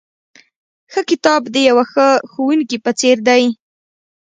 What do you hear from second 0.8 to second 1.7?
ښه کتاب د